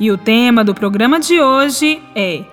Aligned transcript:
E 0.00 0.10
o 0.10 0.16
tema 0.16 0.64
do 0.64 0.74
programa 0.74 1.20
de 1.20 1.42
hoje 1.42 2.02
é 2.14 2.46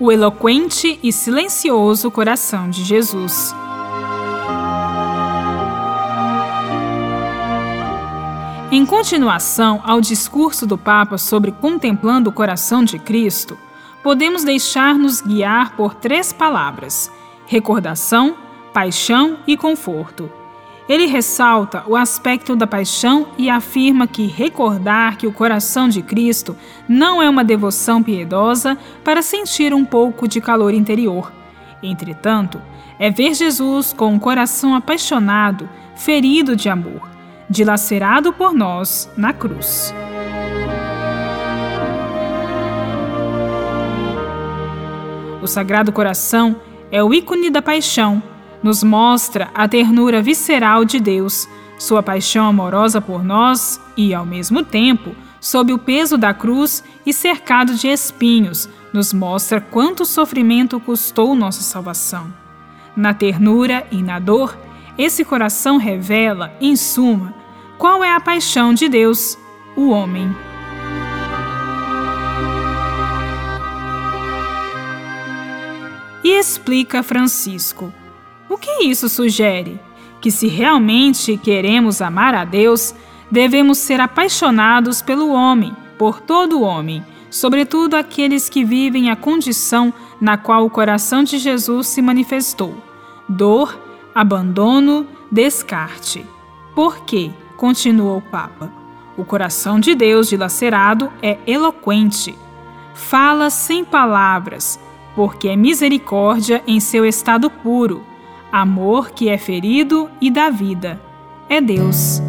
O 0.00 0.10
Eloquente 0.10 0.98
e 1.02 1.12
Silencioso 1.12 2.10
Coração 2.10 2.70
de 2.70 2.82
Jesus. 2.82 3.54
Em 8.72 8.86
continuação 8.86 9.82
ao 9.84 10.00
discurso 10.00 10.66
do 10.66 10.78
Papa 10.78 11.18
sobre 11.18 11.52
contemplando 11.52 12.30
o 12.30 12.32
coração 12.32 12.82
de 12.82 12.98
Cristo, 12.98 13.58
podemos 14.02 14.42
deixar-nos 14.42 15.20
guiar 15.20 15.76
por 15.76 15.92
três 15.92 16.32
palavras: 16.32 17.12
recordação, 17.46 18.34
paixão 18.72 19.36
e 19.46 19.54
conforto. 19.54 20.30
Ele 20.88 21.06
ressalta 21.06 21.82
o 21.88 21.96
aspecto 21.96 22.54
da 22.54 22.66
paixão 22.66 23.28
e 23.36 23.50
afirma 23.50 24.06
que 24.06 24.26
recordar 24.26 25.16
que 25.16 25.26
o 25.26 25.32
coração 25.32 25.88
de 25.88 26.00
Cristo 26.00 26.56
não 26.88 27.20
é 27.20 27.28
uma 27.28 27.42
devoção 27.42 28.00
piedosa 28.02 28.78
para 29.02 29.20
sentir 29.20 29.74
um 29.74 29.84
pouco 29.84 30.28
de 30.28 30.40
calor 30.40 30.72
interior. 30.72 31.32
Entretanto, 31.82 32.62
é 33.00 33.10
ver 33.10 33.34
Jesus 33.34 33.92
com 33.92 34.12
um 34.12 34.18
coração 34.18 34.76
apaixonado, 34.76 35.68
ferido 35.96 36.54
de 36.54 36.68
amor, 36.68 37.10
dilacerado 37.50 38.32
por 38.32 38.54
nós 38.54 39.10
na 39.16 39.32
cruz. 39.32 39.92
O 45.42 45.48
Sagrado 45.48 45.92
Coração 45.92 46.56
é 46.92 47.02
o 47.02 47.12
ícone 47.12 47.50
da 47.50 47.60
paixão 47.60 48.22
nos 48.66 48.82
mostra 48.82 49.48
a 49.54 49.68
ternura 49.68 50.20
visceral 50.20 50.84
de 50.84 50.98
Deus, 50.98 51.48
sua 51.78 52.02
paixão 52.02 52.48
amorosa 52.48 53.00
por 53.00 53.22
nós 53.22 53.80
e, 53.96 54.12
ao 54.12 54.26
mesmo 54.26 54.64
tempo, 54.64 55.14
sob 55.40 55.72
o 55.72 55.78
peso 55.78 56.18
da 56.18 56.34
cruz 56.34 56.82
e 57.06 57.12
cercado 57.12 57.76
de 57.76 57.86
espinhos, 57.86 58.68
nos 58.92 59.12
mostra 59.12 59.60
quanto 59.60 60.04
sofrimento 60.04 60.80
custou 60.80 61.36
nossa 61.36 61.62
salvação. 61.62 62.26
Na 62.96 63.14
ternura 63.14 63.86
e 63.92 64.02
na 64.02 64.18
dor, 64.18 64.58
esse 64.98 65.24
coração 65.24 65.76
revela, 65.76 66.52
em 66.60 66.74
suma, 66.74 67.32
qual 67.78 68.02
é 68.02 68.12
a 68.12 68.18
paixão 68.18 68.74
de 68.74 68.88
Deus, 68.88 69.38
o 69.76 69.90
homem. 69.90 70.34
E 76.24 76.36
explica 76.36 77.04
Francisco. 77.04 77.92
O 78.48 78.56
que 78.56 78.84
isso 78.84 79.08
sugere? 79.08 79.80
Que 80.20 80.30
se 80.30 80.46
realmente 80.46 81.36
queremos 81.36 82.00
amar 82.00 82.34
a 82.34 82.44
Deus, 82.44 82.94
devemos 83.30 83.78
ser 83.78 84.00
apaixonados 84.00 85.02
pelo 85.02 85.30
homem, 85.30 85.74
por 85.98 86.20
todo 86.20 86.62
homem, 86.62 87.04
sobretudo 87.28 87.94
aqueles 87.94 88.48
que 88.48 88.64
vivem 88.64 89.10
a 89.10 89.16
condição 89.16 89.92
na 90.20 90.36
qual 90.36 90.64
o 90.64 90.70
coração 90.70 91.24
de 91.24 91.38
Jesus 91.38 91.88
se 91.88 92.00
manifestou: 92.00 92.74
dor, 93.28 93.78
abandono, 94.14 95.06
descarte. 95.30 96.24
Por 96.74 97.00
quê? 97.04 97.30
continuou 97.56 98.18
o 98.18 98.22
Papa. 98.22 98.70
O 99.16 99.24
coração 99.24 99.80
de 99.80 99.94
Deus 99.94 100.28
dilacerado 100.28 101.10
é 101.22 101.38
eloquente. 101.46 102.36
Fala 102.94 103.48
sem 103.48 103.82
palavras, 103.82 104.78
porque 105.14 105.48
é 105.48 105.56
misericórdia 105.56 106.62
em 106.66 106.78
seu 106.78 107.04
estado 107.06 107.48
puro 107.48 108.04
amor 108.60 109.10
que 109.10 109.28
é 109.28 109.36
ferido 109.36 110.10
e 110.18 110.30
dá 110.30 110.48
vida. 110.48 110.98
É 111.46 111.60
Deus. 111.60 112.22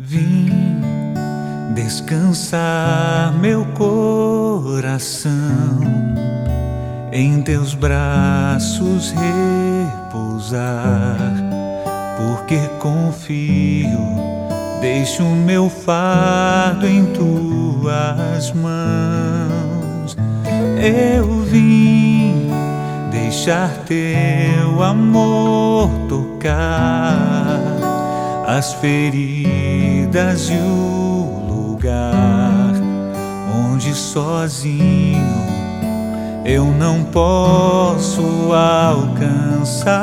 Vim 0.00 0.82
descansar 1.76 3.32
meu 3.34 3.64
coração 3.66 5.30
em 7.12 7.40
teus 7.42 7.72
braços 7.72 9.14
repousar, 10.10 11.16
porque 12.16 12.58
confio 12.80 14.26
Deixo 14.80 15.22
o 15.22 15.34
meu 15.34 15.68
fardo 15.68 16.86
em 16.86 17.06
tuas 17.06 18.52
mãos. 18.52 20.16
Eu 20.80 21.42
vim 21.42 22.50
deixar 23.10 23.70
teu 23.86 24.82
amor 24.82 25.90
tocar 26.08 27.56
as 28.46 28.74
feridas 28.74 30.48
e 30.50 30.54
o 30.54 31.46
lugar 31.48 32.72
onde 33.72 33.94
sozinho 33.94 35.46
eu 36.44 36.64
não 36.66 37.02
posso 37.04 38.52
alcançar. 38.52 39.96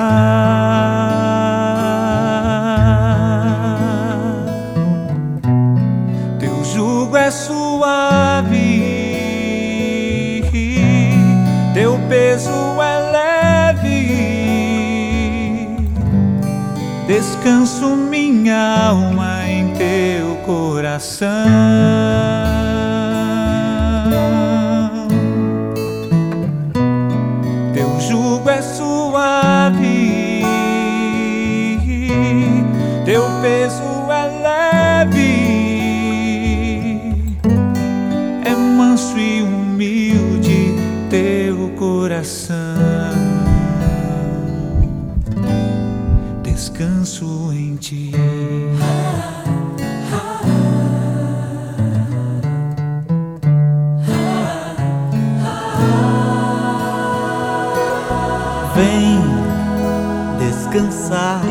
Descanso 17.23 17.95
minha 17.95 18.89
alma 18.89 19.47
em 19.47 19.73
teu 19.75 20.35
coração. 20.45 21.29
Teu 27.73 27.97
jugo 28.01 28.49
é 28.49 28.61
suave, 28.61 30.43
teu 33.05 33.23
peso 33.41 34.11
é 34.11 35.05
leve, 35.07 35.31
é 38.43 38.53
manso 38.53 39.17
e 39.17 39.41
humilde 39.41 40.75
teu 41.09 41.69
coração. 41.77 43.22
Descanso 46.53 47.51
em 47.51 47.75
ti. 47.77 48.11
Vem 58.75 59.19
descansar 60.37 61.41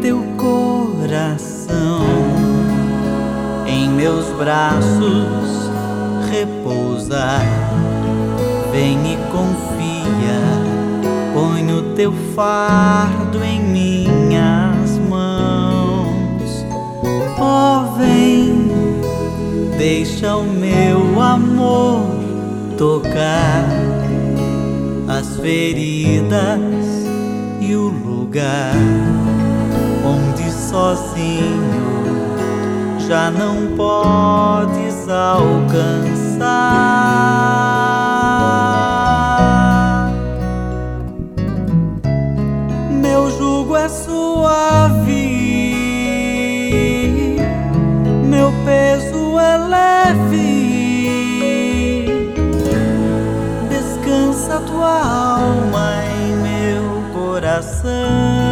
teu 0.00 0.22
coração 0.36 2.06
em 3.66 3.88
meus 3.88 4.26
braços 4.36 5.70
repousar. 6.30 7.42
Vem 8.70 8.96
e 9.12 9.16
confia, 9.32 10.05
teu 11.96 12.12
fardo 12.34 13.42
em 13.42 13.62
minhas 13.62 14.98
mãos. 15.08 16.66
Oh, 17.38 17.96
vem, 17.96 18.70
deixa 19.78 20.36
o 20.36 20.44
meu 20.44 21.18
amor 21.20 22.06
tocar 22.76 23.64
as 25.08 25.38
feridas 25.38 26.60
e 27.60 27.74
o 27.74 27.88
lugar 27.88 28.74
onde 30.04 30.50
sozinho 30.52 31.96
já 33.08 33.30
não 33.30 33.74
podes 33.74 35.08
alcançar. 35.08 36.36
Tua 54.60 55.02
alma 55.02 56.04
em 56.04 56.36
meu 56.36 57.02
coração. 57.12 58.45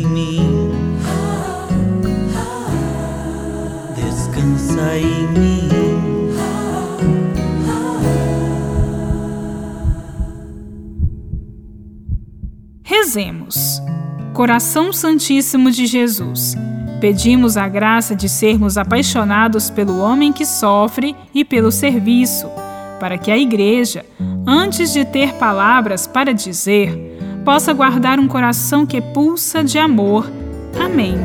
Em 0.00 0.06
mim. 0.06 0.70
Descansa 3.94 4.98
em 4.98 5.28
mim. 5.28 5.68
Rezemos. 12.82 13.80
Coração 14.32 14.90
Santíssimo 14.90 15.70
de 15.70 15.84
Jesus, 15.84 16.56
pedimos 16.98 17.58
a 17.58 17.68
graça 17.68 18.14
de 18.14 18.26
sermos 18.26 18.78
apaixonados 18.78 19.68
pelo 19.68 19.98
homem 19.98 20.32
que 20.32 20.46
sofre 20.46 21.14
e 21.34 21.44
pelo 21.44 21.70
serviço, 21.70 22.48
para 22.98 23.18
que 23.18 23.30
a 23.30 23.36
Igreja, 23.36 24.06
antes 24.46 24.94
de 24.94 25.04
ter 25.04 25.34
palavras 25.34 26.06
para 26.06 26.32
dizer, 26.32 27.09
possa 27.44 27.72
guardar 27.72 28.18
um 28.18 28.28
coração 28.28 28.84
que 28.86 29.00
pulsa 29.00 29.62
de 29.64 29.78
amor. 29.78 30.30
Amém. 30.78 31.18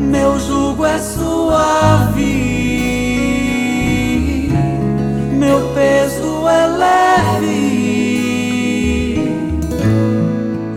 Meu 0.00 0.38
jugo 0.38 0.84
é 0.84 0.98
suave, 0.98 2.22
meu 5.32 5.72
peso 5.74 6.48
é 6.48 6.66
leve. 6.66 7.64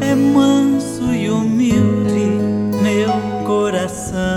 É 0.02 0.16
manso 0.16 1.14
e 1.14 1.30
humilde 1.30 2.32
meu 2.82 3.12
coração. 3.46 4.37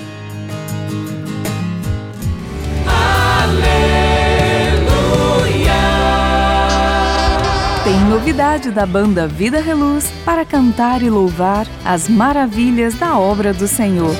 Novidade 8.11 8.71
da 8.71 8.85
banda 8.85 9.25
Vida 9.25 9.61
Reluz 9.61 10.11
para 10.25 10.43
cantar 10.43 11.01
e 11.01 11.09
louvar 11.09 11.65
as 11.85 12.09
maravilhas 12.09 12.93
da 12.95 13.17
obra 13.17 13.53
do 13.53 13.69
Senhor. 13.69 14.13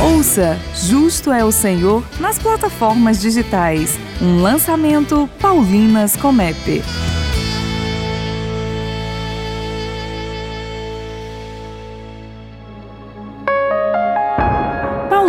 Ouça 0.00 0.58
Justo 0.74 1.30
é 1.30 1.44
o 1.44 1.52
Senhor 1.52 2.02
nas 2.18 2.38
plataformas 2.38 3.20
digitais. 3.20 3.98
Um 4.22 4.40
lançamento 4.40 5.28
Paulinas 5.38 6.16
Comep. 6.16 6.82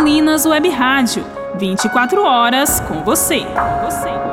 Paulinas 0.06 0.46
Web 0.46 0.68
Rádio, 0.68 1.24
24 1.56 2.22
horas 2.22 2.78
com 2.78 3.02
você. 3.02 3.40
Com 3.40 3.90
você. 3.90 4.25